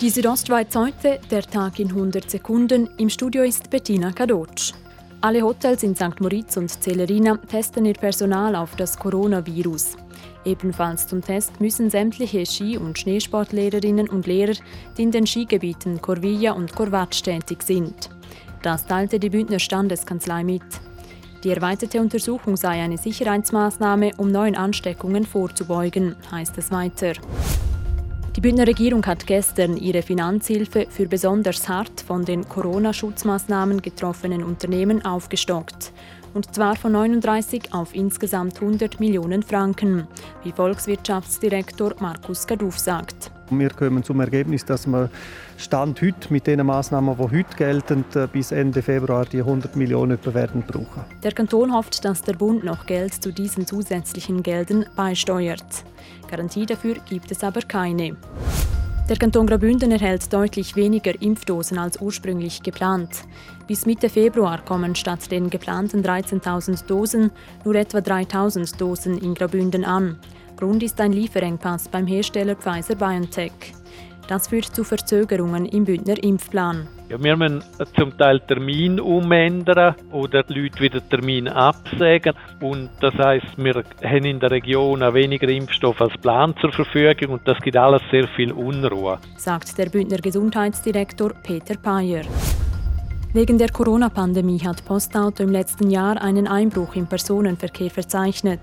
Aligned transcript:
Die 0.00 0.10
Südostschweiz 0.10 0.76
heute, 0.76 1.18
der 1.28 1.42
Tag 1.42 1.80
in 1.80 1.88
100 1.88 2.30
Sekunden. 2.30 2.88
Im 2.98 3.10
Studio 3.10 3.42
ist 3.42 3.68
Bettina 3.68 4.12
Kadotsch. 4.12 4.72
Alle 5.22 5.42
Hotels 5.42 5.82
in 5.82 5.96
St. 5.96 6.20
Moritz 6.20 6.56
und 6.56 6.70
Celerina 6.70 7.36
testen 7.36 7.84
ihr 7.84 7.94
Personal 7.94 8.54
auf 8.54 8.76
das 8.76 8.96
Coronavirus. 8.96 9.96
Ebenfalls 10.44 11.08
zum 11.08 11.20
Test 11.20 11.60
müssen 11.60 11.90
sämtliche 11.90 12.46
Ski- 12.46 12.78
und 12.78 12.96
Schneesportlehrerinnen 12.96 14.08
und 14.08 14.28
Lehrer, 14.28 14.54
die 14.96 15.02
in 15.02 15.10
den 15.10 15.26
Skigebieten 15.26 16.00
Corvilla 16.00 16.52
und 16.52 16.76
Corvatsch 16.76 17.24
tätig 17.24 17.64
sind. 17.64 18.08
Das 18.62 18.86
teilte 18.86 19.18
die 19.18 19.30
Bündner 19.30 19.58
Standeskanzlei 19.58 20.44
mit. 20.44 20.62
Die 21.42 21.50
erweiterte 21.50 22.00
Untersuchung 22.00 22.56
sei 22.56 22.80
eine 22.80 22.98
Sicherheitsmaßnahme, 22.98 24.12
um 24.18 24.30
neuen 24.30 24.54
Ansteckungen 24.54 25.26
vorzubeugen, 25.26 26.14
heißt 26.30 26.56
es 26.56 26.70
weiter. 26.70 27.14
Die 28.38 28.42
Bündner 28.42 28.68
Regierung 28.68 29.04
hat 29.04 29.26
gestern 29.26 29.76
ihre 29.76 30.00
Finanzhilfe 30.00 30.86
für 30.88 31.08
besonders 31.08 31.68
hart 31.68 32.02
von 32.02 32.24
den 32.24 32.48
Corona-Schutzmaßnahmen 32.48 33.82
getroffenen 33.82 34.44
Unternehmen 34.44 35.04
aufgestockt. 35.04 35.90
Und 36.38 36.54
zwar 36.54 36.76
von 36.76 36.92
39 36.92 37.74
auf 37.74 37.96
insgesamt 37.96 38.62
100 38.62 39.00
Millionen 39.00 39.42
Franken, 39.42 40.06
wie 40.44 40.52
Volkswirtschaftsdirektor 40.52 41.96
Markus 41.98 42.46
Gaduf 42.46 42.78
sagt. 42.78 43.32
Wir 43.50 43.70
kommen 43.70 44.04
zum 44.04 44.20
Ergebnis, 44.20 44.64
dass 44.64 44.86
wir 44.86 45.10
Stand 45.56 46.00
heute 46.00 46.32
mit 46.32 46.46
den 46.46 46.64
Maßnahmen, 46.64 47.16
die 47.16 47.38
heute 47.38 47.56
gelten, 47.56 48.04
äh, 48.14 48.28
bis 48.28 48.52
Ende 48.52 48.82
Februar 48.82 49.24
die 49.24 49.40
100 49.40 49.74
Millionen 49.74 50.16
werden 50.32 50.62
brauchen. 50.64 51.04
Der 51.24 51.32
Kanton 51.32 51.74
hofft, 51.74 52.04
dass 52.04 52.22
der 52.22 52.34
Bund 52.34 52.62
noch 52.62 52.86
Geld 52.86 53.14
zu 53.14 53.32
diesen 53.32 53.66
zusätzlichen 53.66 54.44
Geldern 54.44 54.86
beisteuert. 54.94 55.84
Garantie 56.30 56.66
dafür 56.66 56.94
gibt 57.08 57.32
es 57.32 57.42
aber 57.42 57.62
keine. 57.62 58.16
Der 59.08 59.16
Kanton 59.16 59.46
Graubünden 59.46 59.90
erhält 59.90 60.30
deutlich 60.30 60.76
weniger 60.76 61.14
Impfdosen 61.22 61.78
als 61.78 61.98
ursprünglich 61.98 62.62
geplant. 62.62 63.22
Bis 63.66 63.86
Mitte 63.86 64.10
Februar 64.10 64.62
kommen 64.62 64.94
statt 64.94 65.30
den 65.30 65.48
geplanten 65.48 66.02
13.000 66.04 66.84
Dosen 66.84 67.30
nur 67.64 67.74
etwa 67.76 67.98
3.000 67.98 68.76
Dosen 68.76 69.16
in 69.16 69.32
Graubünden 69.32 69.86
an. 69.86 70.18
Grund 70.58 70.82
ist 70.82 71.00
ein 71.00 71.12
Lieferengpass 71.12 71.88
beim 71.88 72.06
Hersteller 72.06 72.54
Pfizer-BioNTech. 72.54 73.77
Das 74.28 74.48
führt 74.48 74.66
zu 74.66 74.84
Verzögerungen 74.84 75.64
im 75.64 75.86
Bündner 75.86 76.22
Impfplan. 76.22 76.86
Ja, 77.08 77.16
wir 77.18 77.34
müssen 77.34 77.64
zum 77.96 78.14
Teil 78.18 78.40
Termin 78.40 79.00
umändern 79.00 79.94
oder 80.12 80.42
die 80.42 80.52
Leute 80.52 80.80
wieder 80.80 81.08
Termin 81.08 81.48
absagen. 81.48 82.34
Und 82.60 82.90
das 83.00 83.14
heißt, 83.14 83.56
wir 83.56 83.82
haben 84.04 84.24
in 84.26 84.38
der 84.38 84.50
Region 84.50 85.00
weniger 85.14 85.48
Impfstoff 85.48 85.98
als 86.02 86.12
Plan 86.18 86.54
zur 86.60 86.70
Verfügung 86.72 87.36
und 87.36 87.48
das 87.48 87.58
gibt 87.60 87.78
alles 87.78 88.02
sehr 88.10 88.28
viel 88.28 88.52
Unruhe. 88.52 89.18
Sagt 89.38 89.78
der 89.78 89.86
Bündner 89.86 90.18
Gesundheitsdirektor 90.18 91.32
Peter 91.42 91.76
Payer. 91.76 92.24
Wegen 93.32 93.56
der 93.56 93.70
Corona-Pandemie 93.70 94.60
hat 94.60 94.84
Postauto 94.84 95.42
im 95.42 95.50
letzten 95.50 95.90
Jahr 95.90 96.20
einen 96.20 96.46
Einbruch 96.46 96.96
im 96.96 97.06
Personenverkehr 97.06 97.90
verzeichnet. 97.90 98.60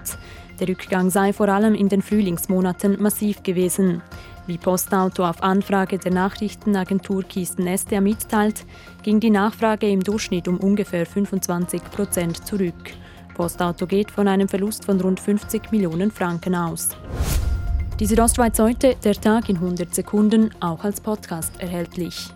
Der 0.59 0.67
Rückgang 0.67 1.09
sei 1.09 1.33
vor 1.33 1.49
allem 1.49 1.73
in 1.73 1.89
den 1.89 2.03
Frühlingsmonaten 2.03 3.01
massiv 3.01 3.41
gewesen. 3.41 4.03
Wie 4.47 4.59
Postauto 4.59 5.25
auf 5.25 5.41
Anfrage 5.41 5.97
der 5.97 6.13
Nachrichtenagentur 6.13 7.23
Kisten 7.23 7.65
Estea 7.65 7.99
mitteilt, 7.99 8.65
ging 9.01 9.19
die 9.19 9.31
Nachfrage 9.31 9.89
im 9.89 10.03
Durchschnitt 10.03 10.47
um 10.47 10.57
ungefähr 10.57 11.05
25 11.05 11.83
Prozent 11.85 12.45
zurück. 12.45 12.93
Postauto 13.33 13.87
geht 13.87 14.11
von 14.11 14.27
einem 14.27 14.47
Verlust 14.47 14.85
von 14.85 15.01
rund 15.01 15.19
50 15.19 15.71
Millionen 15.71 16.11
Franken 16.11 16.53
aus. 16.53 16.89
Die 17.99 18.05
Südostschweiz 18.05 18.59
heute, 18.59 18.95
der 19.03 19.15
Tag 19.15 19.49
in 19.49 19.55
100 19.55 19.95
Sekunden, 19.95 20.51
auch 20.59 20.83
als 20.83 21.01
Podcast 21.01 21.59
erhältlich. 21.59 22.29